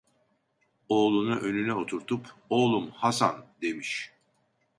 [0.89, 4.11] Oğlunu önüne oturtup: "Oğlum, Haşan!" demiş.